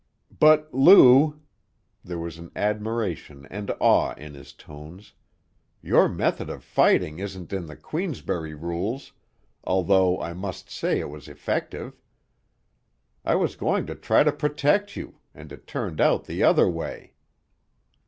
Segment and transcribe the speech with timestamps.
[0.39, 1.39] _""But Lou!"
[2.03, 5.13] There was admiration and awe in his tones.
[5.83, 9.11] "Your method of fighting isn't in the Queensberry rules,
[9.63, 11.99] although I must say it was effective.
[13.23, 17.13] I was going to try to protect you, and it turned out the other way!"